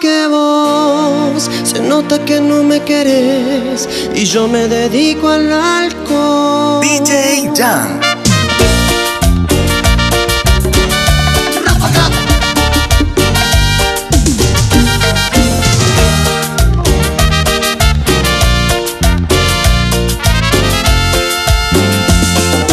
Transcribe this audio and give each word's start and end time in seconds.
que 0.00 0.26
vos. 0.26 1.50
Se 1.62 1.80
nota 1.80 2.24
que 2.24 2.40
no 2.40 2.62
me 2.62 2.80
querés 2.82 3.88
y 4.14 4.24
yo 4.24 4.48
me 4.48 4.68
dedico 4.68 5.28
al 5.28 5.52
alcohol. 5.52 6.80
DJ 6.82 7.50
Jan. 7.56 8.00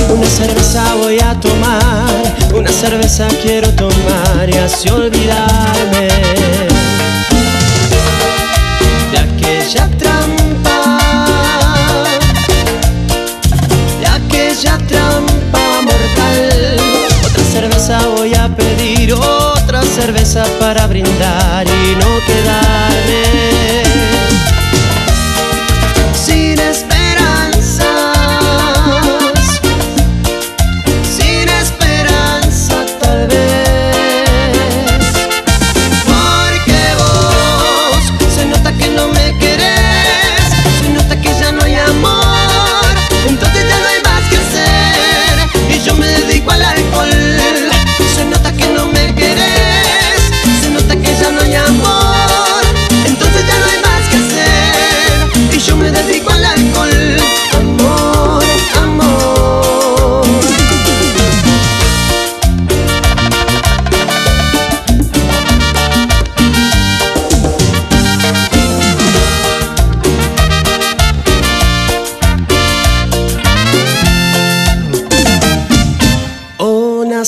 Una 0.10 0.28
cerveza 0.28 0.96
voy 0.96 1.20
a 1.20 1.40
tomar, 1.40 2.54
una 2.54 2.71
cerveza 2.71 3.28
quiero 3.42 3.70
tomar 3.71 4.50
y 4.50 4.58
así 4.58 4.90
olvidarme 4.90 6.02
cerveza 20.05 20.43
para 20.59 20.85
brindar 20.85 21.66
y 21.66 21.95
no 21.95 22.20
quedar. 22.27 22.83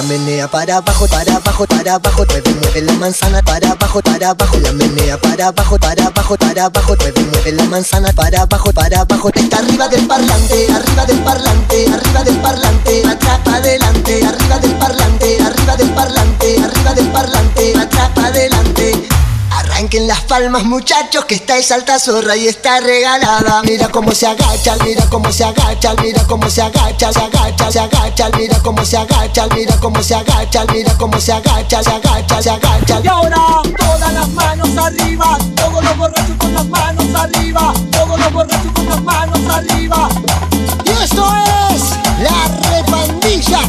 la 0.00 0.06
menea 0.06 0.48
para 0.48 0.76
abajo, 0.76 1.06
para 1.08 1.36
abajo, 1.36 1.66
para 1.66 1.94
abajo, 1.94 2.24
mueve, 2.26 2.54
mueve 2.54 2.80
la 2.82 2.92
manzana 2.94 3.42
para 3.42 3.72
abajo, 3.72 4.00
para 4.00 4.30
abajo, 4.30 4.56
la 4.58 4.72
menea 4.72 5.18
para 5.18 5.48
abajo, 5.48 5.78
para 5.78 6.06
abajo, 6.06 6.36
para 6.38 6.64
abajo, 6.64 6.96
mueve, 6.98 7.22
mueve 7.24 7.52
la 7.52 7.64
manzana 7.64 8.10
para 8.12 8.42
abajo, 8.42 8.72
para 8.72 9.00
abajo, 9.00 9.30
está 9.34 9.58
arriba 9.58 9.88
del 9.88 10.06
parlante, 10.06 10.72
arriba 10.72 11.04
del 11.04 11.18
parlante, 11.18 11.86
arriba 11.92 12.24
del 12.24 12.36
parlante, 12.38 13.02
atrás 13.06 13.40
para 13.44 13.56
adelante, 13.58 14.24
arriba 14.24 14.58
del 14.58 14.74
parlante, 14.76 15.42
arriba 15.42 15.76
del 15.76 15.90
parlante, 15.90 16.62
arriba 16.64 16.94
del 16.94 17.08
parlante, 17.08 17.78
atrás 17.78 18.10
para 18.14 18.28
adelante 18.28 19.29
las 19.88 20.20
palmas 20.24 20.64
muchachos 20.64 21.24
que 21.24 21.34
está 21.34 21.56
esa 21.56 21.74
alta 21.74 21.98
zorra 21.98 22.36
y 22.36 22.46
está 22.48 22.80
regalada. 22.80 23.62
Mira 23.62 23.88
cómo 23.88 24.12
se 24.12 24.26
agacha, 24.26 24.76
mira 24.84 25.06
cómo 25.08 25.32
se 25.32 25.42
agacha, 25.42 25.94
mira 26.02 26.22
cómo 26.26 26.50
se 26.50 26.60
agacha, 26.60 27.10
se 27.12 27.18
agacha, 27.18 27.72
se 27.72 27.80
agacha, 27.80 28.28
mira 28.36 28.58
cómo 28.62 28.84
se 28.84 28.98
agacha, 28.98 29.46
mira 29.54 29.76
cómo 29.78 30.02
se 30.02 30.14
agacha, 30.14 30.64
mira 30.72 30.94
cómo 30.98 31.18
se 31.18 31.32
agacha, 31.32 31.82
se 31.82 31.90
agacha, 31.90 32.42
se 32.42 32.50
agacha. 32.50 33.00
Y 33.02 33.08
ahora 33.08 33.38
todas 33.78 34.12
las 34.12 34.28
manos 34.28 34.68
arriba, 34.76 35.38
todos 35.56 35.82
los 35.82 35.96
borrachos 35.96 36.36
con 36.38 36.54
las 36.54 36.66
manos 36.66 37.06
arriba, 37.14 37.74
todos 37.90 38.20
los 38.20 38.32
borrachos 38.32 38.72
con 38.74 38.86
las 38.86 39.02
manos 39.02 39.54
arriba. 39.54 40.08
Y 40.84 40.90
esto 40.90 41.32
es 41.72 41.82
la 42.22 42.70
repandilla 42.70 43.60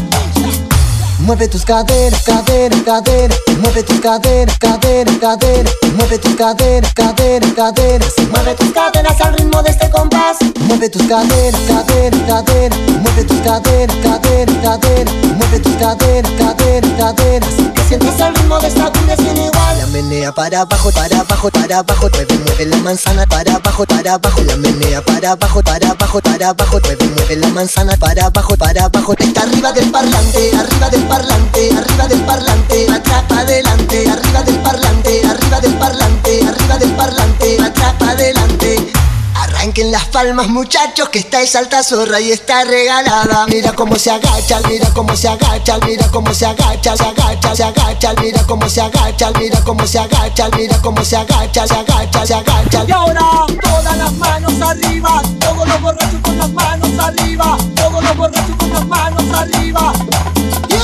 Mueve 1.21 1.47
tus 1.47 1.63
caderas, 1.63 2.23
caderas, 2.23 2.81
caderas. 2.83 3.37
Mueve 3.61 3.83
tus 3.83 3.99
caderas, 3.99 4.57
caderas, 4.57 5.17
caderas. 5.17 5.73
Mueve 5.95 6.17
tus 6.17 6.35
caderas, 6.35 6.93
caderas, 6.93 7.51
caderas. 7.53 8.13
Mueve 8.31 8.55
tus 8.55 8.71
caderas 8.71 9.21
al 9.21 9.33
ritmo 9.35 9.61
de 9.61 9.69
este 9.69 9.89
compás. 9.91 10.37
Mueve 10.61 10.89
tus 10.89 11.03
caderas, 11.03 11.61
caderas, 11.67 12.21
caderas. 12.27 12.79
Mueve 13.01 13.23
tus 13.23 13.39
caderas, 13.41 13.95
caderas, 13.97 14.55
caderas. 14.63 15.13
Mueve 15.37 15.59
tus 15.59 15.75
caderas, 15.75 16.31
caderas, 16.39 16.91
caderas. 16.97 17.49
Que 17.75 17.83
sientes 17.83 18.19
el 18.19 18.35
ritmo 18.35 18.59
de 18.59 18.67
esta 18.67 18.91
cumbia 18.91 19.15
sin 19.15 19.37
igual. 19.37 19.77
La 19.77 19.85
menea 19.87 20.31
para 20.31 20.61
abajo, 20.61 20.91
para 20.91 21.19
abajo, 21.19 21.49
para 21.51 21.77
abajo. 21.79 22.09
Mueve, 22.13 22.37
mueve 22.45 22.65
la 22.65 22.77
manzana 22.77 23.27
para 23.27 23.55
abajo, 23.55 23.85
para 23.85 24.13
abajo. 24.15 24.41
La 24.41 24.55
menea 24.57 25.01
para 25.03 25.31
abajo, 25.31 25.61
para 25.61 25.91
abajo, 25.91 26.19
para 26.19 26.49
abajo. 26.49 26.79
Mueve, 26.83 27.07
mueve 27.15 27.35
la 27.35 27.47
manzana 27.49 27.95
para 27.97 28.25
abajo, 28.25 28.57
para 28.57 28.85
abajo. 28.85 29.13
Está 29.19 29.43
arriba 29.43 29.71
del 29.71 29.91
parlante, 29.91 30.51
arriba 30.57 30.89
del 30.89 31.03
parlante, 31.03 31.10
arriba 31.15 32.07
del 32.07 32.21
parlante, 32.21 32.87
atrapa 32.91 33.39
adelante, 33.39 34.09
arriba 34.09 34.43
del 34.43 34.57
parlante, 34.59 35.21
arriba 35.27 35.59
del 35.59 35.73
parlante, 35.73 36.41
arriba 36.47 36.77
del 36.77 36.91
parlante, 36.91 37.57
atrapa 37.61 38.11
adelante. 38.11 38.91
Arranquen 39.35 39.91
las 39.91 40.05
palmas 40.05 40.47
muchachos 40.47 41.09
que 41.09 41.19
está 41.19 41.41
esa 41.41 41.59
alta 41.59 41.83
zorra 41.83 42.19
y 42.19 42.31
está 42.31 42.63
regalada 42.63 43.47
Mira 43.47 43.71
cómo 43.71 43.95
se 43.97 44.11
agacha, 44.11 44.59
mira 44.67 44.89
cómo 44.93 45.15
se 45.15 45.29
agacha, 45.29 45.79
mira 45.85 46.07
cómo 46.09 46.33
se 46.33 46.45
agacha, 46.45 46.95
se 46.95 47.03
agacha, 47.03 47.55
se 47.55 47.63
agacha, 47.63 48.13
mira 48.21 48.43
cómo 48.45 48.69
se 48.69 48.81
agacha, 48.81 49.31
mira 49.39 49.61
cómo 49.63 49.87
se 49.87 49.99
agacha, 49.99 50.49
mira 50.55 50.77
cómo 50.81 51.03
se 51.03 51.15
agacha, 51.17 51.65
se 51.65 51.73
agacha, 51.73 52.25
se 52.25 52.33
agacha 52.33 52.85
Y 52.87 52.91
ahora 52.91 53.21
todas 53.61 53.97
las 53.97 54.13
manos 54.13 54.53
arriba, 54.61 55.21
todos 55.39 55.67
los 55.67 55.81
borrachos 55.81 56.21
con 56.21 56.37
las 56.37 56.49
manos 56.51 56.89
arriba, 56.99 57.57
todos 57.75 58.03
los 58.03 58.17
borrachos 58.17 58.55
con 58.57 58.69
las 58.73 58.85
manos 58.85 59.23
arriba. 59.33 59.93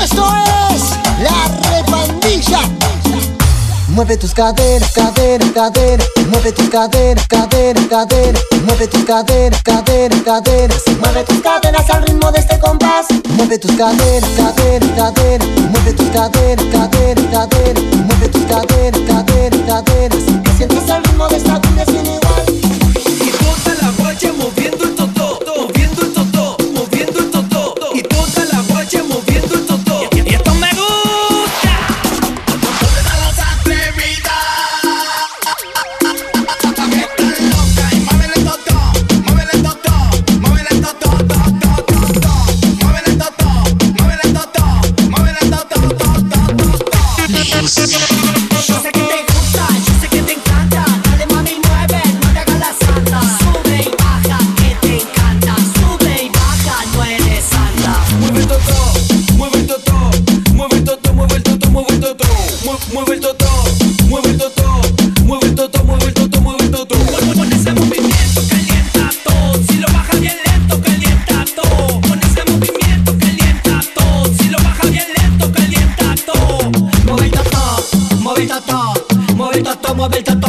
Esto 0.09 0.25
es 0.71 0.83
la 1.21 1.69
repandilla 1.69 2.61
Mueve 3.89 4.15
tus 4.15 4.33
caderas, 4.33 4.93
caderas, 4.93 5.49
caderas. 5.51 6.07
Mueve 6.29 6.53
tus 6.53 6.69
caderas, 6.69 7.27
caderas, 7.27 7.85
caderas. 7.89 8.41
Mueve 8.63 8.87
tus 8.87 9.03
caderas, 9.03 9.61
caderas, 9.63 10.21
caderas. 10.23 10.83
Mueve 11.01 11.23
tus 11.25 11.41
caderas 11.41 11.89
al 11.89 12.03
ritmo 12.03 12.31
de 12.31 12.39
este 12.39 12.57
compás. 12.59 13.07
Mueve 13.35 13.57
tus 13.57 13.75
caderas, 13.75 14.29
caderas, 14.37 14.89
caderas. 14.95 15.47
Mueve 15.71 15.91
tus 15.91 16.07
caderas, 16.07 16.65
caderas, 16.71 17.25
caderas. 17.29 17.83
Mueve 18.05 18.29
tus 18.29 18.45
caderas, 18.45 19.01
caderas, 19.09 19.61
caderas. 19.67 20.36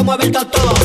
Mueve 0.09 0.25
el 0.25 0.33
totó, 0.33 0.78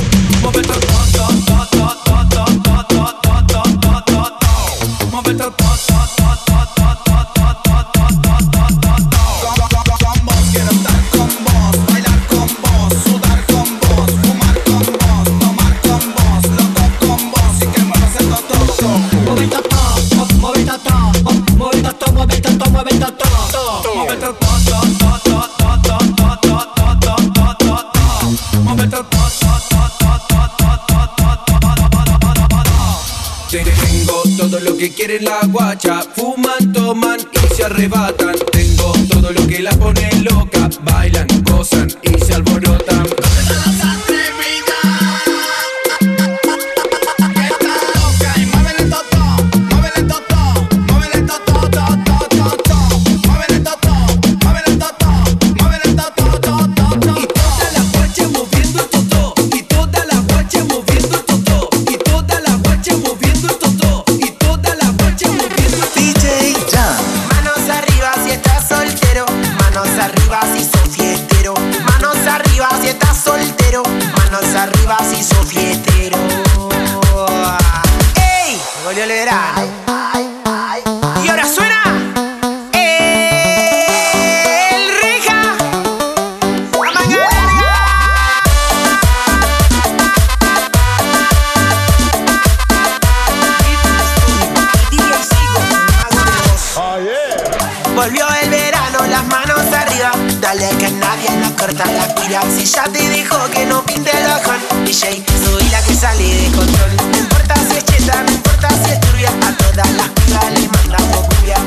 Volvió 97.95 98.25
el 98.41 98.49
verano, 98.49 99.05
las 99.07 99.23
manos 99.27 99.59
arriba. 99.71 100.11
Dale 100.41 100.67
que 100.77 100.89
nadie 100.91 101.29
nos 101.37 101.51
corta 101.51 101.85
la 101.85 102.13
pila. 102.15 102.41
Si 102.55 102.65
ya 102.65 102.83
te 102.85 103.07
dijo 103.09 103.37
que 103.51 103.65
no 103.65 103.85
pinte 103.85 104.11
el 104.11 104.31
ojón, 104.31 104.59
DJ, 104.85 105.23
soy 105.45 105.63
la 105.69 105.81
que 105.83 105.93
sale 105.95 106.23
de 106.23 106.51
control. 106.51 106.91
No 107.11 107.17
importa 107.17 107.55
si 107.69 107.77
es 107.77 107.85
cheta, 107.85 108.23
no 108.23 108.31
importa 108.31 108.69
si 108.83 108.91
es 108.91 108.99
turbia. 108.99 109.29
A 109.29 109.57
todas 109.57 109.89
las 109.91 110.09
pibas 110.09 110.51
le 110.51 110.67
mandamos 110.69 111.27
cumbia. 111.27 111.57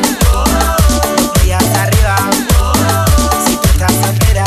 Ellas 1.45 1.64
arriba. 1.76 2.16
Si 3.47 3.56
tú 3.56 3.68
estás 3.68 3.92
soltera. 3.92 4.45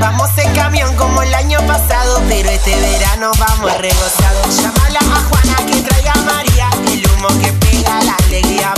Vamos 0.00 0.30
en 0.36 0.54
camión 0.54 0.94
como 0.96 1.22
el 1.22 1.34
año 1.34 1.60
pasado, 1.66 2.20
pero 2.28 2.50
este 2.50 2.74
verano 2.80 3.30
vamos 3.38 3.78
regozados. 3.78 4.56
Llámala 4.56 4.98
a 4.98 5.20
Juana 5.28 5.56
que 5.66 5.80
traiga 5.80 6.12
a 6.12 6.22
María, 6.22 6.68
el 6.86 7.06
humo 7.12 7.28
que 7.40 7.52
pega 7.52 8.02
la 8.02 8.14
alegría, 8.26 8.74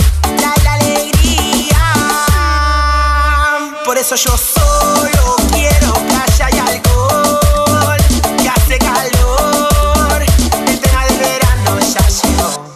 eso 4.01 4.15
yo 4.15 4.35
solo 4.35 5.35
quiero 5.51 5.93
playa 5.93 6.49
y 6.51 6.57
alcohol. 6.57 7.97
Que 8.41 8.49
hace 8.49 8.79
calor, 8.79 10.23
el 10.67 10.79
tema 10.79 11.05
del 11.05 11.17
verano 11.19 11.79
ya 11.79 12.07
llegó. 12.09 12.75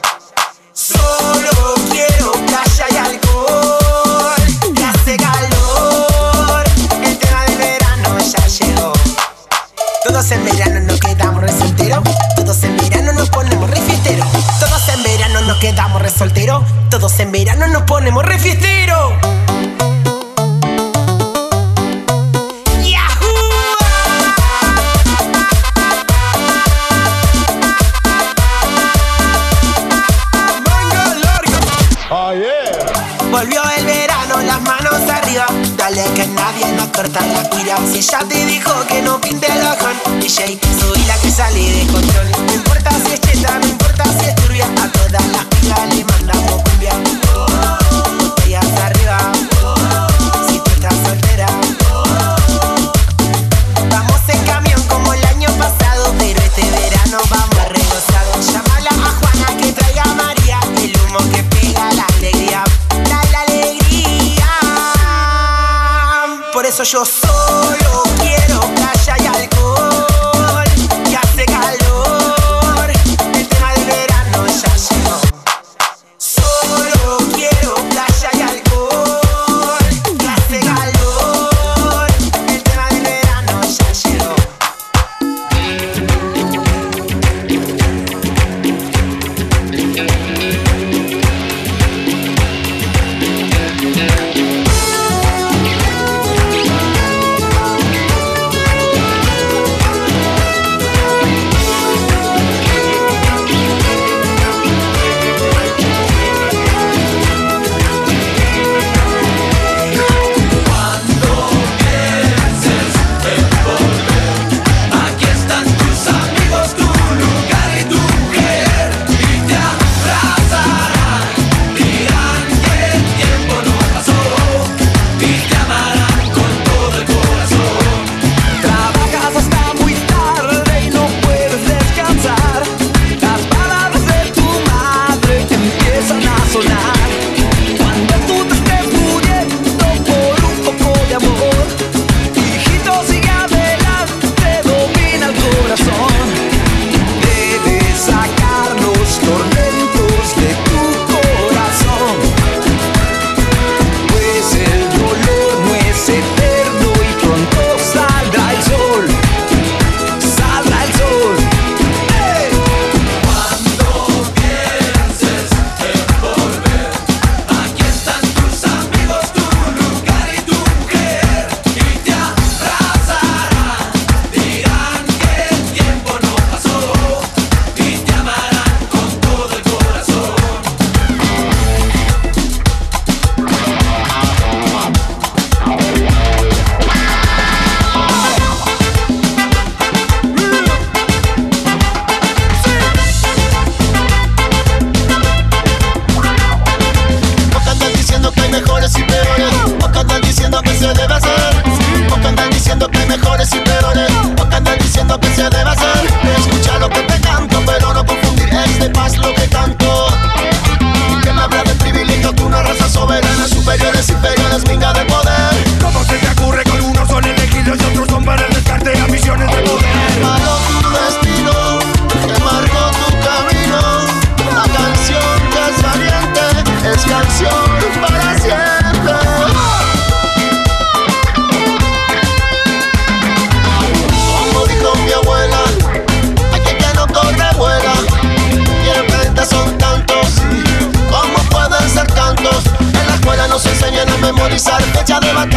Solo 0.72 1.74
quiero 1.89 2.32
playa 2.32 2.86
y 2.91 2.98
alcohol. 2.98 4.36
Que 4.75 4.84
hace 4.86 5.17
calor, 5.17 6.63
el 7.03 7.17
tema 7.17 7.44
del 7.46 7.58
verano 7.58 8.20
ya 8.20 8.48
llegó. 8.48 8.94
Todos 10.03 10.32
en 10.32 10.46
verano 10.46 10.79
nos 10.82 11.00
quedamos 11.00 11.41
resolteros. 11.41 12.03
Todos 12.36 12.63
en 12.63 12.77
verano 12.77 13.13
nos 13.13 13.29
ponemos 13.32 13.67
refiesteros. 13.67 14.27
Todos 14.60 14.89
en 14.89 15.01
verano 15.01 15.41
nos 15.41 15.58
quedamos 15.58 16.01
resolteros. 16.03 16.63
Todos 16.91 17.20
en 17.20 17.32
verano 17.32 17.67
nos 17.67 17.82
ponemos 17.84 18.24
refiesteros. 18.24 19.25
Ella 37.96 38.20
te 38.28 38.46
dijo 38.46 38.74
que 38.90 39.02
no 39.02 39.22
pinte 39.22 39.48
el 39.50 39.64
bajón 39.64 40.20
DJ, 40.20 40.60
soy 40.82 41.00
la 41.06 41.18
que 41.22 41.32
sale 41.32 41.62
de 41.62 41.88
control. 41.88 42.30
No 42.46 42.54
importa 42.54 42.92
si 42.92 43.14
es 43.14 43.64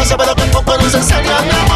Sabado 0.09 0.33
kang 0.33 0.49
kukurong 0.49 0.89
sang 0.89 1.05
sayang 1.05 1.68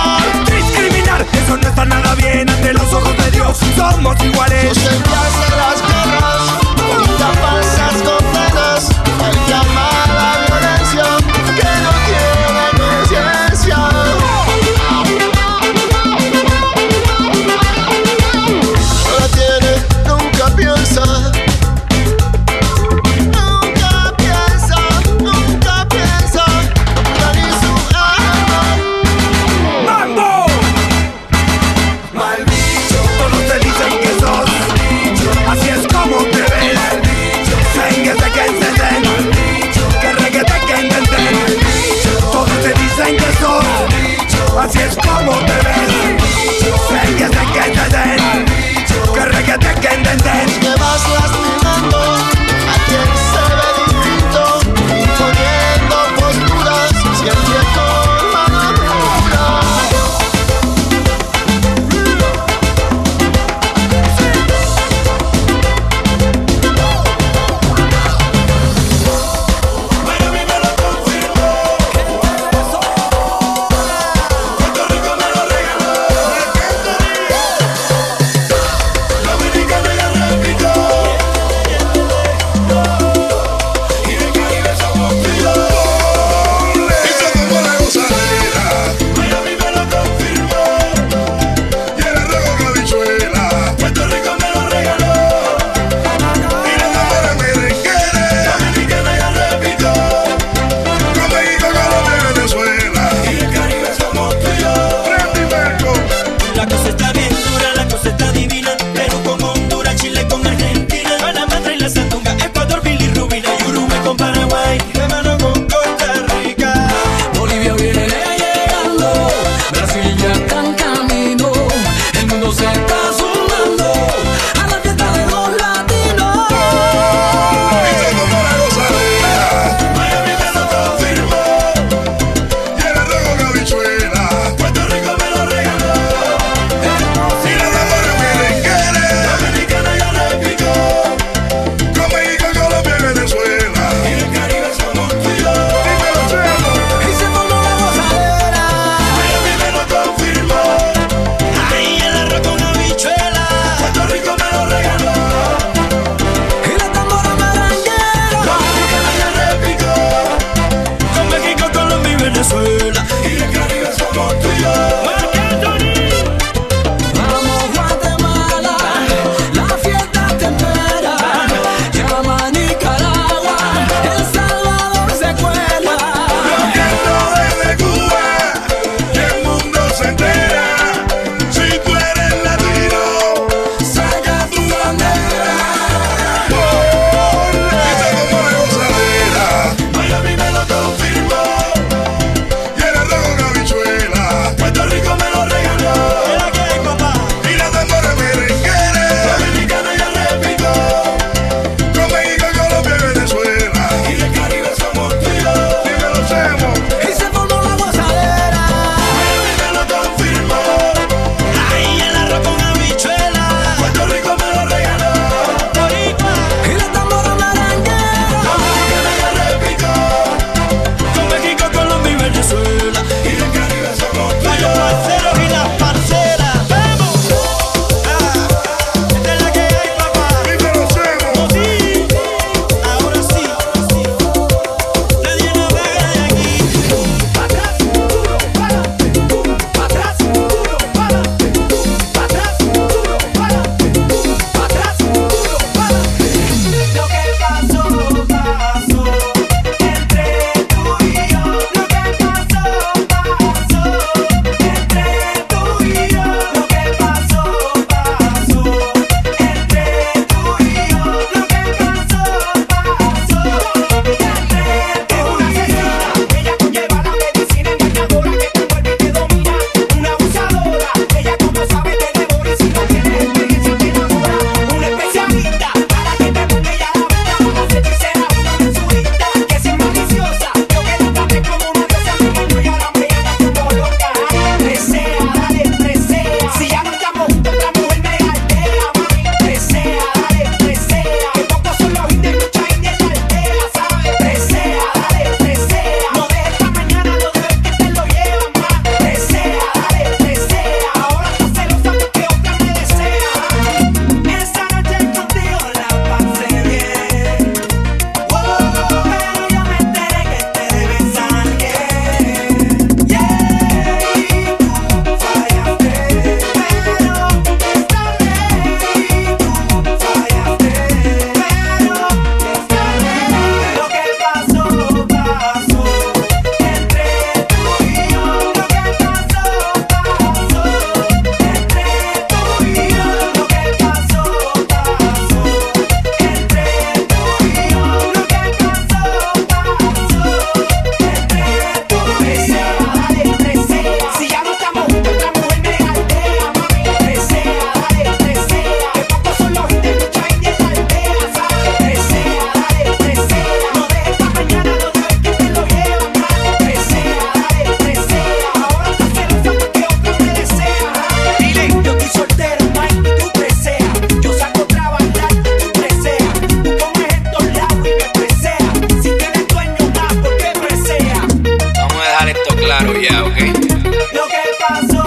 Lo 373.69 374.28
que 374.28 374.43
pasó, 374.60 375.02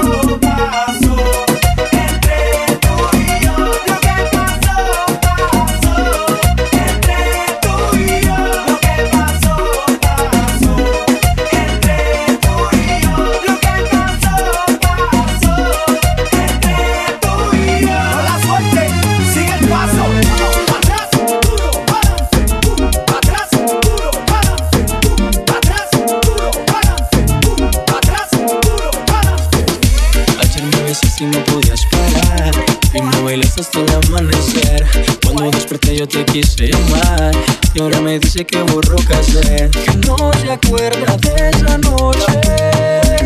ahora 37.86 38.00
me 38.00 38.18
dice 38.18 38.44
que 38.44 38.60
borró 38.62 38.96
cassette 39.08 39.70
Que 39.70 39.96
no 40.06 40.16
se 40.32 40.50
acuerda 40.50 41.16
de 41.18 41.50
esa 41.50 41.78
noche. 41.78 42.40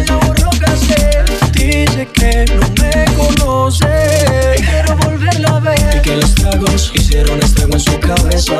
No 0.06 0.20
borró 0.20 0.50
cassette 0.60 1.52
Dice 1.52 2.06
que 2.12 2.44
no 2.54 2.62
me 2.80 3.04
conoce. 3.16 3.86
Y 4.58 4.62
Quiero 4.62 4.96
volverla 4.96 5.56
a 5.56 5.60
ver. 5.60 5.96
Y 5.96 6.02
que 6.02 6.16
los 6.16 6.34
tragos 6.34 6.92
hicieron 6.94 7.42
estrago 7.42 7.74
en 7.74 7.80
su 7.80 7.98
cabeza. 8.00 8.58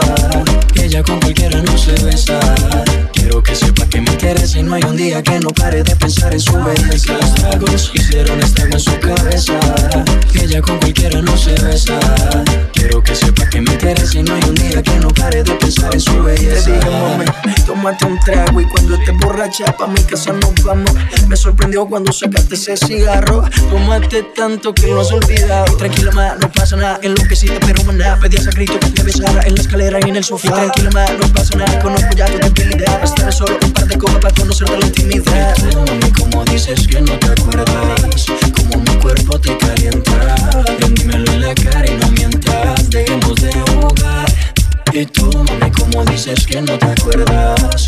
Que 0.72 0.86
ella 0.86 1.02
con 1.02 1.20
cualquiera 1.20 1.60
no 1.60 1.76
se 1.76 1.92
besa. 2.02 2.40
Quiero 3.12 3.42
que 3.42 3.54
sepa 3.54 3.86
que 3.86 4.00
me 4.00 4.09
interesa 4.30 4.58
y 4.60 4.62
no 4.62 4.74
hay 4.74 4.82
un 4.84 4.96
día 4.96 5.22
que 5.22 5.40
no 5.40 5.48
pare 5.48 5.82
de 5.82 5.96
pensar 5.96 6.32
en 6.32 6.38
su 6.38 6.52
belleza. 6.52 7.14
Los 7.14 7.34
tragos 7.34 7.90
hicieron 7.94 8.40
estrago 8.40 8.74
en 8.74 8.80
su 8.80 9.00
cabeza. 9.00 9.58
Que 10.32 10.44
ella 10.44 10.62
con 10.62 10.78
cualquiera 10.78 11.20
no 11.20 11.36
se 11.36 11.52
besa. 11.54 11.98
Quiero 12.72 13.02
que 13.02 13.14
sepa 13.14 13.48
que 13.48 13.60
me 13.60 13.72
interesa 13.72 14.18
y 14.18 14.22
no 14.22 14.34
hay 14.34 14.42
un 14.48 14.54
día 14.54 14.82
que 14.82 14.96
no 15.00 15.08
pare 15.08 15.42
de 15.42 15.52
pensar 15.54 15.92
en 15.92 16.00
su 16.00 16.22
belleza. 16.22 16.64
Te 16.64 16.72
dije, 16.72 16.90
mami, 16.90 17.24
tómate 17.66 18.04
un 18.06 18.20
trago 18.20 18.60
y 18.60 18.66
cuando 18.66 18.94
estés 18.94 19.16
borracha 19.18 19.76
pa' 19.76 19.88
mi 19.88 20.02
casa 20.04 20.32
nos 20.32 20.54
vamos. 20.62 20.92
Me 21.26 21.36
sorprendió 21.36 21.86
cuando 21.86 22.12
sacaste 22.12 22.54
ese 22.54 22.76
cigarro. 22.76 23.42
Tómate 23.68 24.22
tanto 24.36 24.72
que 24.72 24.86
lo 24.86 25.00
has 25.00 25.10
olvidado. 25.10 25.76
Tranquila, 25.76 26.12
ma, 26.12 26.36
no 26.40 26.52
pasa 26.52 26.76
nada. 26.76 27.00
Enloquecida, 27.02 27.58
pero 27.66 27.82
maná. 27.82 28.16
Pedías 28.20 28.46
a 28.46 28.50
grito 28.50 28.78
que 28.78 28.90
te 28.90 29.02
besara 29.02 29.42
en 29.42 29.56
la 29.56 29.60
escalera 29.60 29.98
y 30.04 30.08
en 30.08 30.16
el 30.16 30.24
sofá. 30.24 30.52
Tranquila, 30.52 30.90
ma, 30.92 31.04
no 31.20 31.26
pasa 31.32 31.56
nada. 31.56 31.80
Conozco 31.80 32.14
ya 32.16 32.26
tu 32.26 32.38
debilidad. 32.38 33.02
Estaré 33.02 33.32
solo 33.32 33.58
un 33.60 33.72
par 33.72 33.88
de 33.88 33.98
copas 33.98 34.19
para 34.20 34.35
conocerte 34.35 34.78
la 34.78 34.87
intimidad. 34.87 35.56
Mami, 35.87 36.12
como 36.12 36.44
dices 36.44 36.87
que 36.87 37.00
no 37.00 37.18
te 37.18 37.26
acuerdas, 37.26 38.26
como 38.56 38.83
mi 38.83 38.94
cuerpo 39.00 39.40
te 39.40 39.56
calienta. 39.56 40.64
Dímelo 40.94 41.33
en 41.33 41.40
la 41.40 41.54
cara 41.54 41.87
y 41.87 41.96
no 41.96 42.11
mientas, 42.12 42.90
dejemos 42.90 43.35
de 43.37 43.52
jugar. 43.52 44.33
Y 44.92 45.06
tú, 45.06 45.30
mami, 45.33 45.70
como 45.72 46.04
dices 46.04 46.46
que 46.46 46.61
no 46.61 46.78
te 46.78 46.87
acuerdas, 46.87 47.87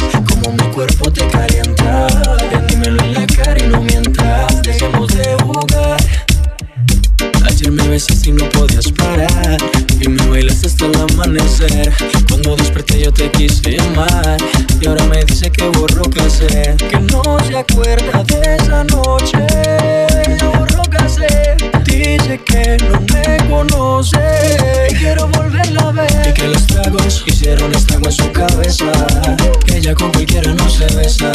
ella 29.92 29.94
con 29.94 30.12
cualquiera 30.12 30.54
no 30.54 30.68
se 30.68 30.86
besa. 30.94 31.32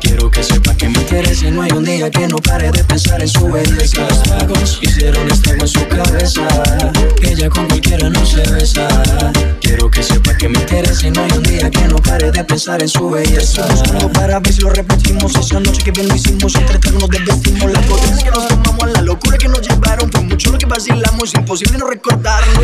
Quiero 0.00 0.30
que 0.30 0.42
sepa 0.42 0.74
que 0.74 0.88
me 0.88 0.98
interesa 0.98 1.50
no 1.50 1.62
hay 1.62 1.70
un 1.72 1.84
día 1.84 2.10
que 2.10 2.26
no 2.28 2.36
pare 2.36 2.70
de 2.70 2.84
pensar 2.84 3.20
en 3.20 3.28
su 3.28 3.46
belleza. 3.46 4.06
Los 4.48 4.78
hicieron 4.82 5.30
estrago 5.30 5.62
en 5.62 5.68
su 5.68 5.88
cabeza 5.88 6.48
ella 7.38 7.50
con 7.50 7.66
cualquiera 7.68 8.10
no 8.10 8.24
se 8.26 8.42
besa 8.50 8.88
Quiero 9.60 9.90
que 9.90 10.02
sepa 10.02 10.34
que 10.36 10.48
me 10.48 10.58
interesa 10.58 11.06
y 11.06 11.10
no 11.10 11.22
hay 11.22 11.32
un 11.32 11.42
día 11.42 11.70
que 11.70 11.86
no 11.86 11.96
pare 11.96 12.30
de 12.30 12.44
pensar 12.44 12.82
en 12.82 12.88
su 12.88 13.08
belleza 13.10 13.64
Solo 13.76 14.10
para 14.12 14.40
ver 14.40 14.52
si 14.52 14.60
lo 14.62 14.70
repetimos 14.70 15.34
esa 15.36 15.60
noche 15.60 15.82
que 15.84 15.90
bien 15.92 16.08
lo 16.08 16.14
hicimos. 16.14 16.54
Entre 16.54 16.78
todos 16.78 17.00
nos 17.00 17.08
desvestimos 17.10 17.70
las 17.70 17.88
botellas 17.88 18.24
que 18.24 18.30
nos 18.30 18.48
tomamos, 18.48 18.90
la 18.92 19.02
locura 19.02 19.38
que 19.38 19.48
nos 19.48 19.60
llevaron. 19.60 20.10
Fue 20.10 20.22
mucho 20.22 20.52
lo 20.52 20.58
que 20.58 20.66
vacilamos, 20.66 21.34
imposible 21.34 21.78
no 21.78 21.86
recordarlo. 21.86 22.60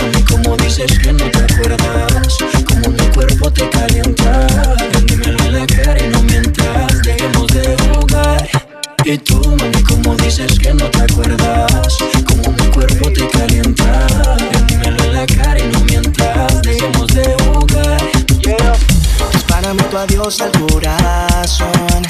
Mami, 0.00 0.22
como 0.24 0.56
dices 0.56 0.98
que 0.98 1.12
no 1.12 1.24
te 1.30 1.38
acuerdas 1.38 2.36
Como 2.66 2.88
mi 2.90 3.06
cuerpo 3.14 3.52
te 3.52 3.68
calienta 3.70 4.46
Ven, 4.92 5.06
dímelo 5.06 5.44
en 5.44 5.54
la 5.54 5.66
cara 5.66 6.04
y 6.04 6.08
no 6.08 6.22
mientas 6.22 7.02
Dejemos 7.02 7.46
de 7.48 7.76
jugar 7.94 8.71
Y 9.04 9.18
tú, 9.18 9.40
mami, 9.58 9.82
como 9.82 10.14
dices 10.16 10.58
que 10.58 10.72
no 10.74 10.88
te 10.90 11.02
acuerdas 11.02 11.98
Como 12.26 12.52
mi 12.56 12.66
cuerpo 12.70 13.10
te 13.12 13.28
calienta 13.28 14.06
dímelo 14.68 15.04
en 15.04 15.14
la 15.14 15.26
cara 15.26 15.58
y 15.58 15.72
no 15.72 15.80
mientas 15.80 16.62
Dejemos 16.62 17.08
de 17.08 17.36
jugar 17.44 18.02
Dispárame 19.32 19.82
tu 19.84 19.98
adiós 19.98 20.40
al 20.40 20.50
corazón. 20.52 22.02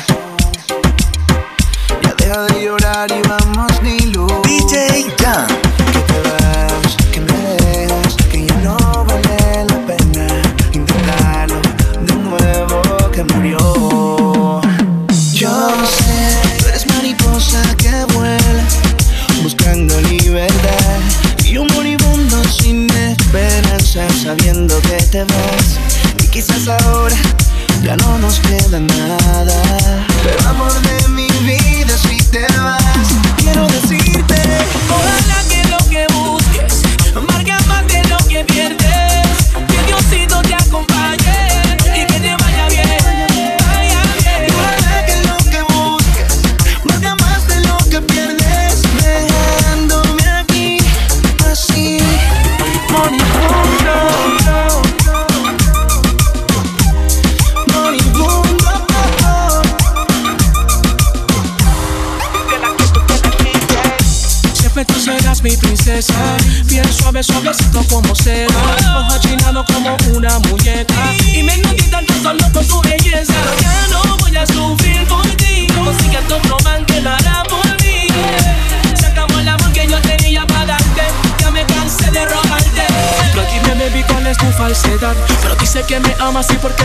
Ya 2.02 2.14
deja 2.16 2.42
de 2.42 2.64
llorar 2.64 3.11
y 3.11 3.28
vamos 3.28 3.83
ni 3.83 3.98
luz. 4.12 4.33
DJ 4.44 5.07
Dan. 5.18 5.72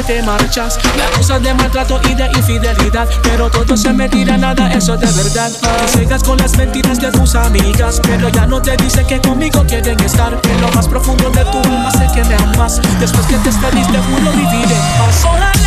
Te 0.08 0.24
marchas. 0.24 0.80
Me 0.96 1.04
acusas 1.04 1.44
de 1.44 1.54
maltrato 1.54 2.00
y 2.10 2.16
de 2.16 2.28
infidelidad. 2.28 3.08
Pero 3.24 3.50
todo 3.52 3.76
se 3.76 3.92
me 3.92 4.08
tira 4.08 4.38
nada, 4.38 4.72
eso 4.72 4.96
es 4.96 5.02
de 5.02 5.24
verdad. 5.24 5.52
Te 5.52 5.88
cegas 6.00 6.24
con 6.24 6.38
las 6.38 6.58
mentiras 6.58 7.00
de 7.00 7.12
tus 7.12 7.36
amigas. 7.36 8.00
Pero 8.04 8.30
ya 8.30 8.48
no 8.48 8.62
te 8.62 8.76
dice 8.78 9.06
que 9.06 9.20
conmigo 9.20 9.64
quieren 9.68 10.00
estar. 10.00 10.40
En 10.50 10.62
lo 10.62 10.72
más 10.72 10.88
profundo 10.88 11.30
de 11.30 11.44
tu 11.46 11.58
alma 11.60 11.92
sé 11.92 12.08
que 12.16 12.24
me 12.24 12.36
amas. 12.36 12.82
Después 13.00 13.28
que 13.28 13.36
te 13.36 13.50
despediste, 13.50 13.98
juro 13.98 14.32
vivir 14.32 14.72
en 14.72 14.98
paz. 14.98 15.67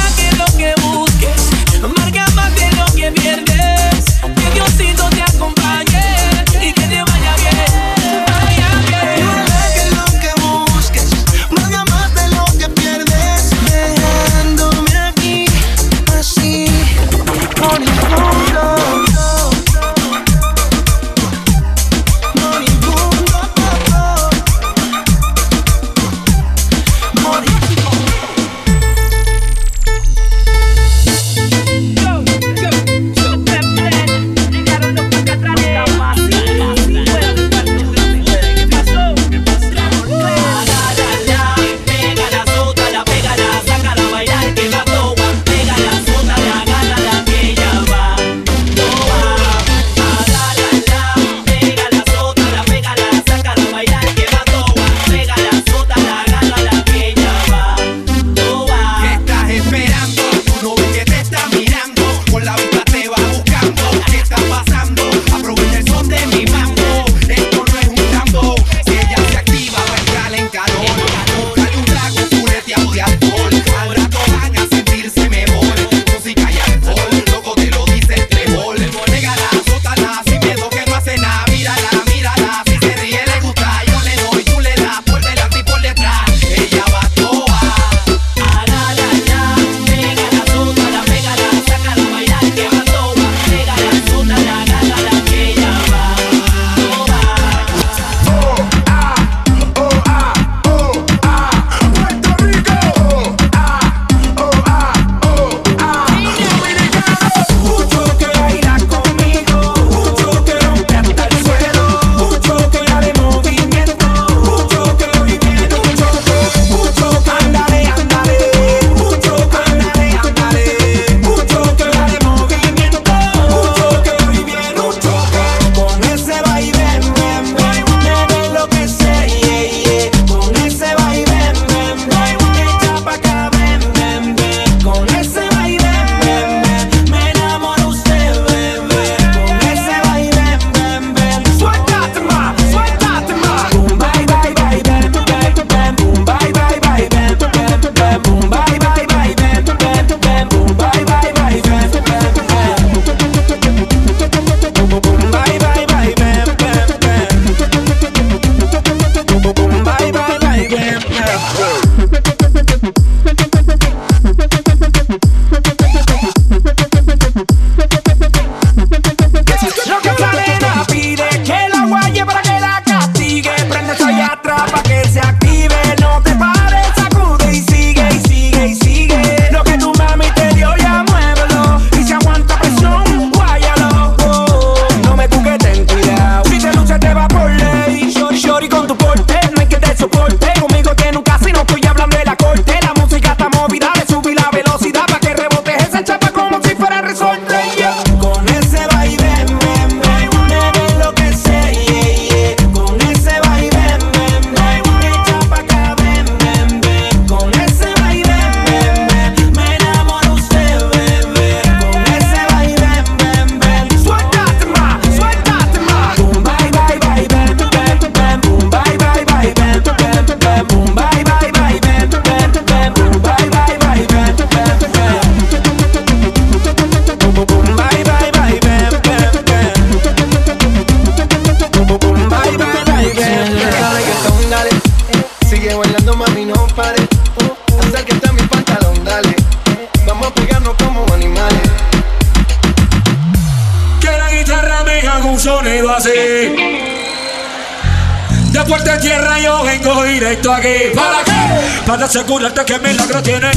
Para 252.11 252.23
asegurarte 252.23 252.65
que 252.65 252.79
milagro 252.81 253.23
tiene. 253.23 253.50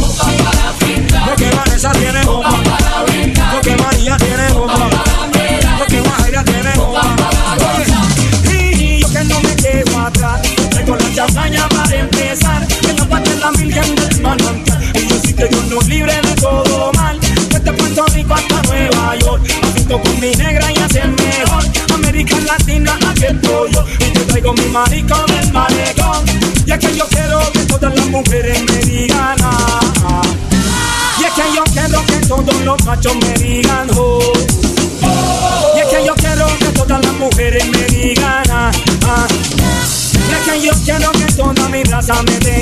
Toda 42.06 42.22
mi 42.24 42.53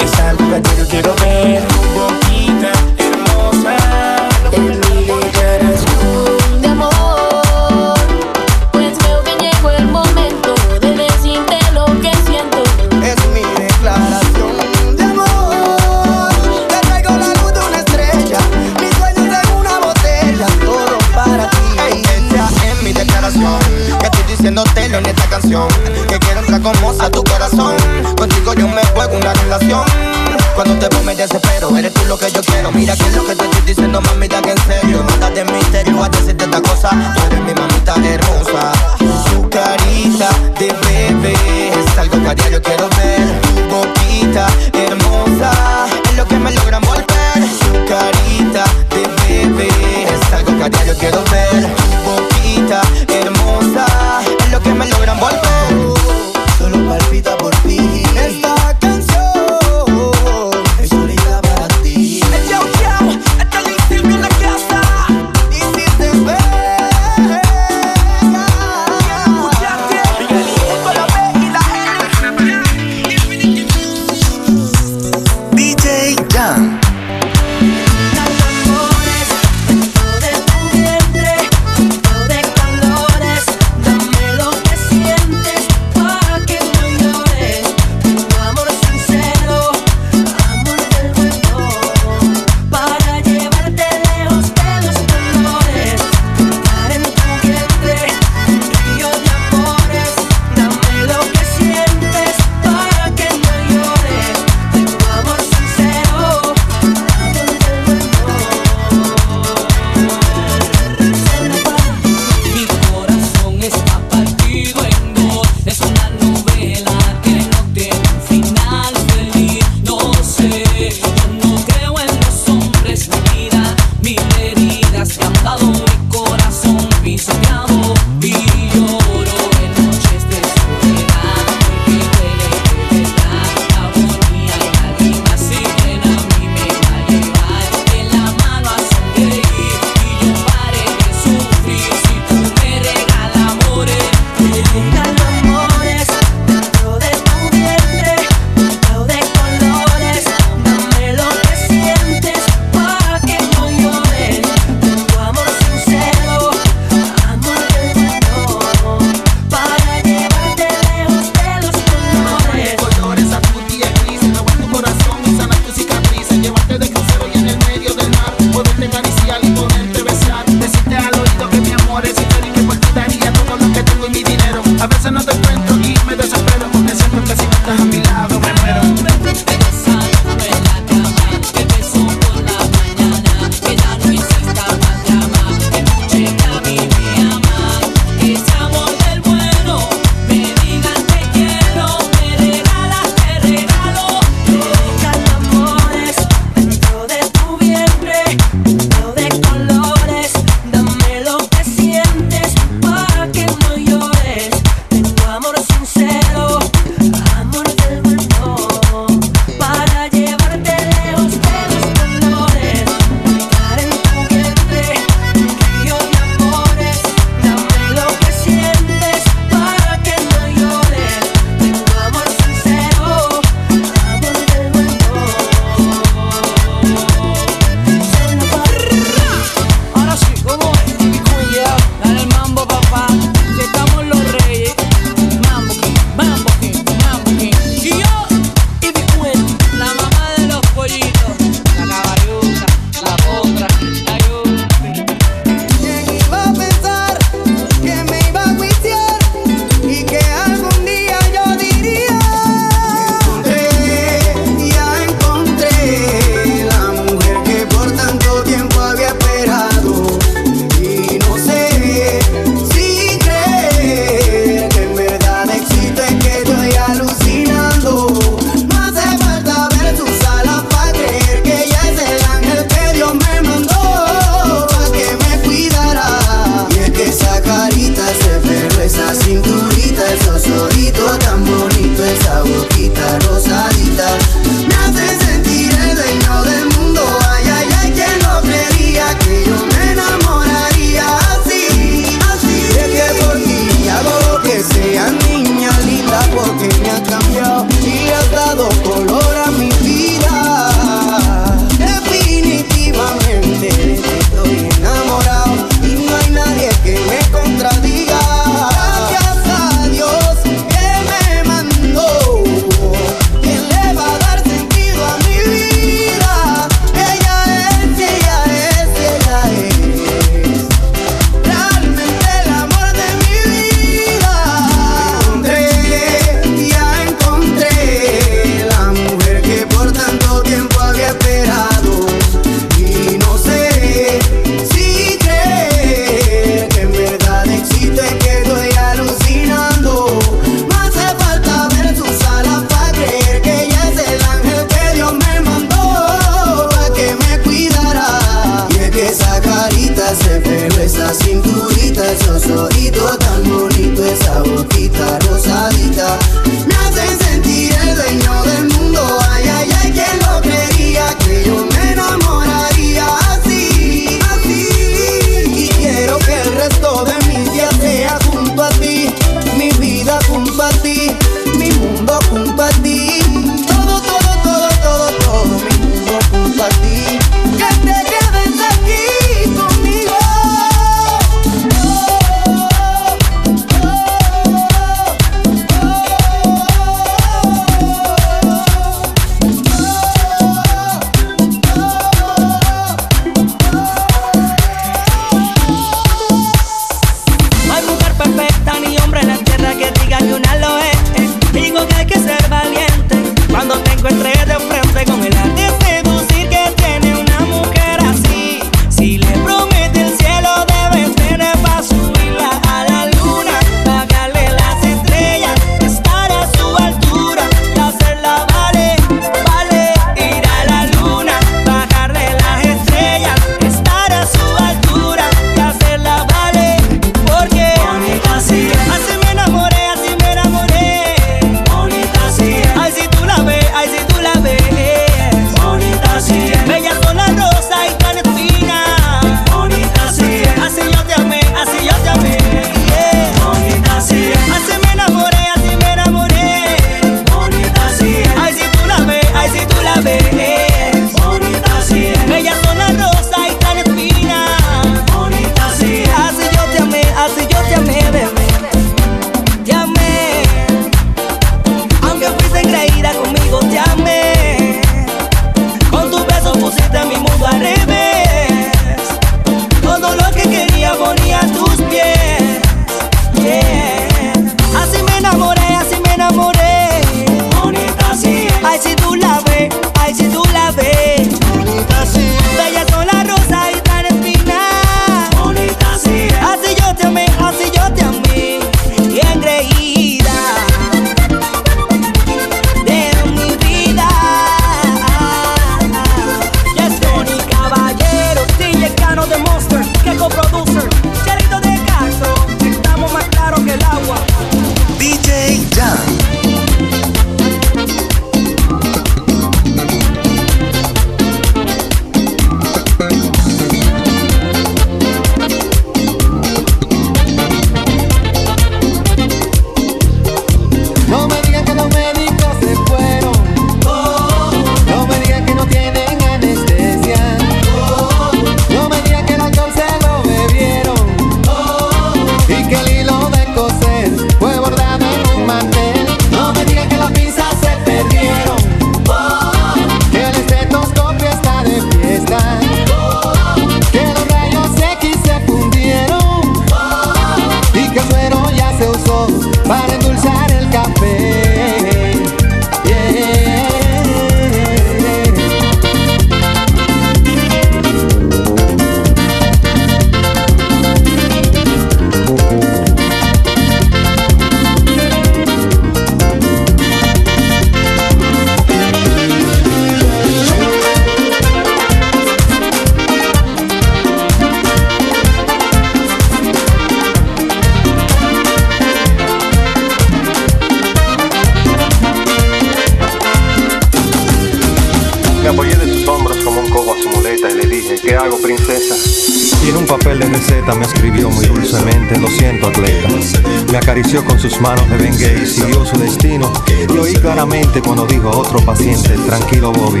con 594.02 594.40
sus 594.40 594.58
manos 594.60 594.88
de 594.88 594.96
Bengay 594.96 595.42
y 595.42 595.46
siguió 595.46 595.84
su 595.84 595.96
destino. 595.98 596.50
y 596.88 596.98
oí 596.98 597.12
claramente 597.14 597.82
cuando 597.82 598.06
dijo 598.06 598.28
a 598.28 598.36
otro 598.38 598.58
paciente, 598.64 599.10
tranquilo 599.26 599.72
Bobby. 599.72 600.00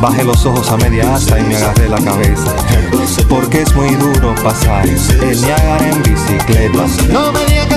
Bajé 0.00 0.24
los 0.24 0.44
ojos 0.44 0.68
a 0.70 0.76
media 0.76 1.14
asta 1.14 1.38
y 1.38 1.44
me 1.44 1.54
agarré 1.54 1.88
la 1.88 1.98
cabeza. 1.98 2.54
Porque 3.28 3.62
es 3.62 3.74
muy 3.76 3.94
duro 3.94 4.34
pasar 4.42 4.86
eh, 4.86 4.96
el 5.22 5.40
Niágara 5.40 5.88
en 5.88 6.02
bicicleta. 6.02 6.86
No 7.12 7.32
me 7.32 7.44
digas 7.46 7.66
que 7.66 7.76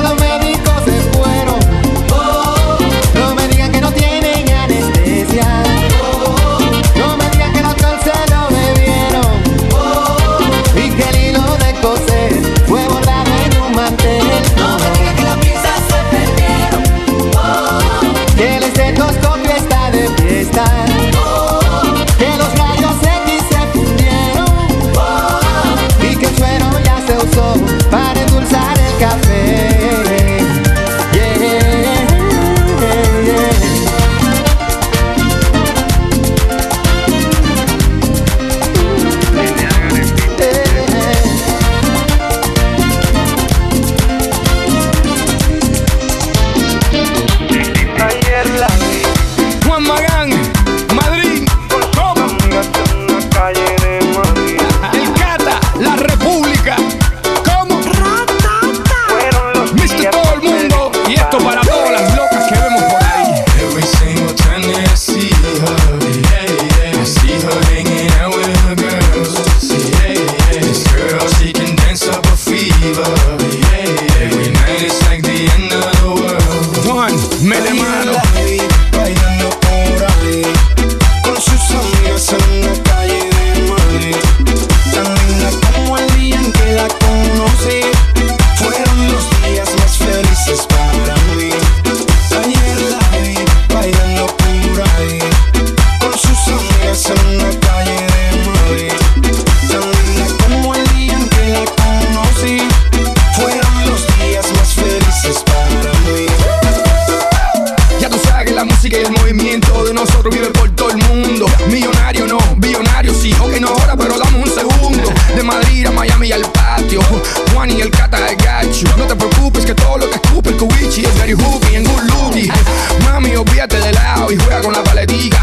Bunny, 117.66 117.82
el 117.82 117.90
cata, 117.90 118.20
I 118.32 118.36
got. 118.36 118.98
No 118.98 119.06
te 119.06 119.16
preocupes 119.16 119.66
que 119.66 119.74
todo 119.74 119.98
lo 119.98 120.08
que 120.08 120.16
escupe 120.16 120.50
el 120.50 120.58
cubichi 120.58 121.04
es 121.04 121.18
Gary 121.18 121.34
Hooky 121.34 121.76
en 121.76 121.88
un 121.88 122.08
looky. 122.08 122.52
Mami, 123.04 123.36
olvídate 123.36 123.80
de 123.80 123.92
lado 123.92 124.32
y 124.32 124.38
juega 124.38 124.62
con 124.62 124.74
la 124.74 124.84
paletica. 124.84 125.42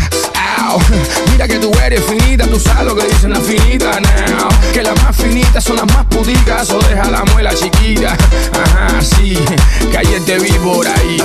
Mira 1.30 1.46
que 1.48 1.58
tú 1.58 1.70
eres 1.84 2.02
finita, 2.04 2.46
tú 2.46 2.58
sabes 2.58 2.86
lo 2.86 2.96
que 2.96 3.06
dicen 3.06 3.30
las 3.30 3.42
finitas 3.42 4.00
now. 4.00 4.48
Que 4.72 4.82
las 4.82 5.00
más 5.02 5.16
finitas 5.16 5.62
son 5.64 5.76
las 5.76 5.86
más 5.86 6.06
puticas, 6.06 6.70
o 6.70 6.78
deja 6.78 7.10
la 7.10 7.24
muela 7.24 7.52
chiquita. 7.54 8.16
Ajá, 8.52 9.02
sí, 9.02 9.36
que 9.90 9.98
ayer 9.98 10.24
te 10.24 10.38
vi 10.38 10.52
por 10.52 10.86
ahí. 10.86 11.18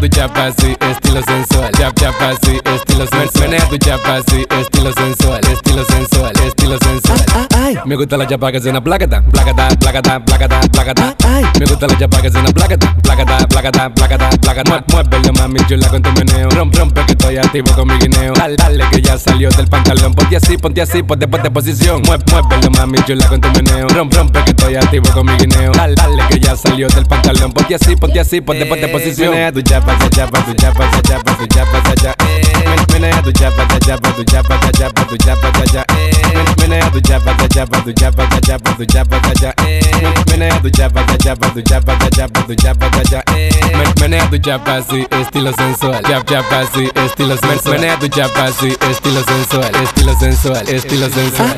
Tu 0.00 0.08
chapa 0.08 0.46
así, 0.46 0.76
estilo 0.80 1.20
sensual. 1.22 1.70
Chap 1.72 1.94
chapa 1.98 2.30
así, 2.30 2.58
estilo 2.64 3.06
sensual. 3.06 3.48
Menea 3.50 3.68
tu 3.68 3.76
chapa 3.78 4.16
así, 4.16 4.46
estilo 4.60 4.92
sensual, 4.92 5.40
estilo 5.52 5.84
sensual, 5.84 6.32
estilo 6.46 6.78
sensual. 6.78 7.82
Me 7.84 7.96
gusta 7.96 8.16
la 8.16 8.26
chapa 8.26 8.50
que 8.52 8.60
suena 8.60 8.82
placata, 8.82 9.22
placata, 9.22 9.68
placata, 9.78 10.20
placata, 10.24 10.60
placata. 10.72 11.16
Me 11.58 11.66
gusta 11.66 11.86
la 11.86 11.98
chapa 11.98 12.22
que 12.22 12.30
suena 12.30 12.48
placata, 12.50 12.94
placata, 13.02 13.46
placata, 13.48 13.90
placata, 13.94 14.30
placata. 14.40 14.70
Mue- 14.70 14.84
Muévelo 15.10 15.32
mami 15.34 15.60
chula 15.66 15.88
con 15.88 16.02
tu 16.02 16.10
meneo. 16.12 16.48
Rompe, 16.50 16.78
rompe 16.78 17.04
que 17.06 17.12
estoy 17.12 17.36
activo 17.36 17.70
con 17.74 17.88
mi 17.88 17.94
guineo. 17.98 18.32
Dale, 18.34 18.56
dale 18.56 18.84
que 18.90 19.02
ya 19.02 19.18
salió 19.18 19.50
del 19.50 19.68
pantalón. 19.68 20.14
Ponte 20.14 20.36
así, 20.36 20.56
ponte 20.56 20.80
así, 20.82 21.02
ponte, 21.02 21.28
ponte 21.28 21.50
posición. 21.50 22.02
Muévelo 22.02 22.70
mami 22.70 22.98
chula 23.04 23.26
con 23.28 23.40
tu 23.40 23.48
meneo. 23.50 23.88
Rompe, 23.88 24.16
rompe 24.16 24.42
que 24.44 24.50
estoy 24.50 24.76
activo 24.76 25.08
con 25.12 25.26
mi 25.26 25.32
guineo. 25.36 25.72
Dale, 25.72 25.94
dale 25.94 26.22
que 26.30 26.39
salió 26.60 26.88
del 26.88 27.06
pantalón. 27.06 27.52
Ponte 27.52 27.74
así, 27.74 27.96
ponte 27.96 28.20
así, 28.20 28.40
ponte, 28.40 28.66
ponte 28.66 28.88
posición. 28.88 29.30
Menea 29.30 29.52
tu 29.52 29.62
chapa, 29.62 29.98
ta 29.98 30.10
chapa, 30.10 30.44
tu 30.44 30.54
chapa, 30.54 30.90
tu 30.90 31.46
chapa, 31.46 32.14
Menea 32.92 33.22
tu 33.22 33.32
chapa, 33.32 33.66
tu 33.68 33.78
chapa, 34.24 34.60
ta 34.60 34.72
chapa, 34.72 35.06
tu 35.06 35.16
chapa. 35.16 35.50
Men- 36.34 36.70
Menea 36.70 36.90
tu 36.90 37.00
chapa, 37.00 37.36
ta 37.36 37.48
chapa, 37.48 37.82
tu 37.82 37.92
ta 37.92 38.10
chapa, 38.40 38.66
tu 38.76 38.84
cha. 39.34 39.52
Men- 40.02 40.12
Menea 40.30 40.60
tu 40.60 40.70
chapa, 40.70 41.02
ta 41.06 41.16
chapa, 41.18 41.48
tu 41.50 41.62
ta 41.62 41.80
chapa, 42.10 42.46
tu 42.46 42.54
cha. 42.54 43.22
Men- 43.76 43.94
Menea 44.00 44.30
tu 44.30 44.38
chapa 44.38 44.76
así, 44.76 45.06
estilo 45.10 45.52
sensual. 45.54 46.02
Chap 46.04 46.24
chapa 46.28 46.60
así, 46.60 46.88
estilo 47.06 47.36
sensual. 47.36 47.78
Menea 47.80 47.98
tu 47.98 48.08
chapa 48.08 48.44
así, 48.44 48.68
estilo 48.90 49.22
sensual, 49.24 49.70
estilo 49.82 50.14
sensual, 50.18 50.68
estilo 50.68 51.08
sensual. 51.10 51.56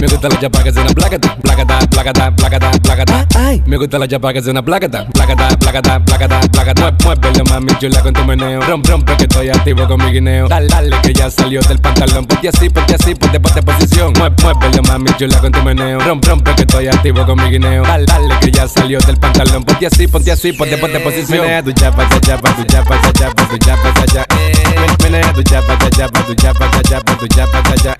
Me 0.00 0.06
gusta 0.08 0.28
la 0.28 0.40
chapa 0.40 0.62
que 0.64 0.72
suena 0.72 0.90
placata, 0.94 1.36
placata, 1.36 1.78
placata, 1.90 2.30
placata, 2.36 2.70
placata. 2.82 3.26
Me 3.66 3.76
gusta 3.76 3.98
la 3.98 4.08
chapa 4.08 4.32
que 4.32 4.42
suena 4.42 4.62
placata, 4.62 5.06
placata, 5.06 5.48
placata, 5.58 6.00
placata, 6.04 6.40
placata. 6.50 6.90
Mue- 7.04 7.16
Muévelo 7.20 7.44
mami 7.44 7.72
chula 7.78 8.00
con 8.02 8.12
tu 8.12 8.24
meneo. 8.24 8.60
Rompe, 8.62 8.90
rompe 8.90 9.16
que 9.16 9.24
estoy 9.24 9.48
activo 9.50 9.86
con 9.86 10.02
mi 10.04 10.10
guineo. 10.12 10.48
Dale, 10.48 10.66
dale 10.68 10.96
que 11.02 11.12
ya 11.12 11.30
salió 11.30 11.60
del 11.62 11.78
pantalón. 11.78 12.26
Ponte 12.26 12.48
así, 12.48 12.68
ponte 12.68 12.94
así, 12.94 13.14
ponte, 13.14 13.38
ponte 13.40 13.62
posición. 13.62 13.99
Mue- 14.08 14.30
Muévelo 14.42 14.82
mami 14.88 15.10
chula 15.18 15.38
con 15.40 15.52
tu 15.52 15.62
meneo. 15.62 16.00
Rompe, 16.00 16.28
rompe 16.28 16.54
que 16.54 16.62
estoy 16.62 16.88
activo 16.88 17.24
con 17.26 17.36
mi 17.36 17.50
guineo. 17.50 17.82
Dale, 17.84 18.06
dale 18.06 18.34
que 18.40 18.50
ya 18.50 18.66
salió 18.66 18.98
del 19.00 19.16
pantalón. 19.18 19.62
Ponte 19.64 19.86
así, 19.86 20.06
ponte 20.06 20.32
así, 20.32 20.52
ponte, 20.52 20.76
ponte 20.78 20.98
posición. 21.00 21.40
Menea 21.42 21.62
tu 21.62 21.72
chapa, 21.72 22.08
ta 22.08 22.20
chapa, 22.20 22.50
tu 22.56 22.64
chapa, 22.64 22.96
ta 23.00 23.12
chapa, 23.12 23.48
tu 23.48 23.58
chapa, 23.58 23.92
ta 23.92 24.06
cha. 24.06 24.26
Men- 24.30 24.96
Menea 25.12 25.32
tu 25.32 25.42
chapa, 25.42 25.76
ta 25.78 25.90
chapa, 25.90 26.22
tu 26.24 26.34
chapa, 26.34 26.70
ta 26.70 26.82
chapa, 26.82 27.16
tu 27.18 27.26
chapa, 27.28 27.62
ta 27.62 27.74
cha. 27.82 27.94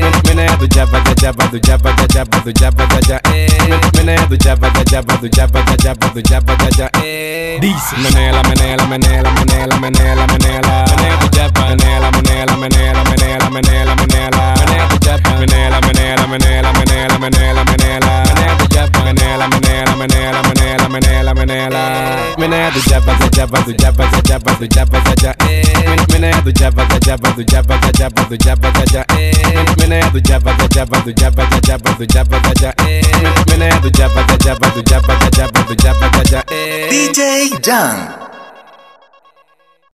Men- 0.00 0.22
Menea 0.26 0.58
tu 0.58 0.66
chapa, 0.68 1.00
ta 1.00 1.14
chapa, 1.14 1.48
tu 1.48 1.58
chapa, 1.58 1.92
ta 1.96 2.06
chapa, 2.06 2.38
tu 2.44 2.52
chapa, 2.52 2.86
ta 2.86 3.00
cha. 3.00 3.20
Men- 3.68 3.80
Menea 3.96 4.26
tu 4.28 4.36
chapa, 4.36 4.70
ta 4.70 4.84
chapa, 4.84 5.16
tu 5.18 5.28
chapa, 5.28 5.62
ta 5.64 5.76
chapa, 5.76 6.08
tu 6.12 6.20
chapa, 6.22 6.56
ta 6.56 6.68
cha. 6.76 6.90
Dice 7.60 7.96
Menela, 8.02 8.42
menela, 8.42 8.84
menela, 8.86 9.30
menela, 9.30 9.76
menela, 9.80 10.26
menela 10.26 10.84
Menea 10.90 11.16
tu 11.20 11.28
chapa, 11.30 11.60
menela, 11.70 12.10
menela, 12.10 12.56
menela, 12.56 13.02
menela, 13.04 13.50
menela, 13.50 13.94
menela 13.96 14.54
Menea 14.58 14.88
tu 15.46 15.52
chapa, 15.52 15.80
menela, 15.80 15.80
menela, 15.80 16.26
menela, 16.28 16.72
menela, 16.72 17.18
menela, 17.18 17.64
menela 17.64 18.24
Menea 18.26 18.56
tu 18.58 18.66
chapa, 18.68 19.04
menela, 19.04 19.48
menela, 19.48 19.96
menela, 19.96 20.42
menela, 20.42 20.88
menela, 20.88 21.34
menela 21.34 22.36
Menea 22.38 22.70
tu 22.70 22.80
chapa, 22.88 23.12
ta 23.18 23.28
chapa, 23.30 23.62
tu 23.64 23.72
chapa, 23.74 24.04
ta 24.10 24.20
chapa, 24.22 24.54
tu 24.58 24.66
chapa, 24.68 25.00
ta 25.00 25.14
cha 25.14 25.34
Men- 25.44 26.06
Menea 26.12 26.42
tu 26.42 26.52
chapa, 26.52 26.86
ta 26.86 26.98
chapa, 26.98 27.32
tu 27.34 27.44
chapa, 27.44 27.78
ta 27.78 27.90
chapa, 27.92 28.24
tu 28.28 28.36
chapa, 28.36 28.72
ta 28.72 28.84
cha 28.92 29.04
Men- 29.14 29.66
Menea 29.78 30.10
tu 30.10 30.20
chapa, 30.20 30.52
ta 30.58 30.66
chapa, 30.68 31.00
tu 31.02 31.12
chapa, 31.12 31.46
ta 31.50 31.60
chapa, 31.60 31.90
tu 31.98 32.06
chapa, 32.06 32.40
ta 32.40 32.52
cha 32.60 32.72
Men- 32.84 33.34
Menea 33.48 33.80
tu 33.80 33.90
chapa, 33.90 34.22
ta 34.26 34.36
chapa, 34.36 34.70
tu 34.70 34.82
chapa, 34.82 35.16
ta 35.18 35.30
chapa, 35.30 35.62
tu 35.68 35.74
chapa, 35.76 36.08
ta 36.10 36.22
cha 36.24 36.42
DJ 36.90 37.50
Jan. 37.62 38.35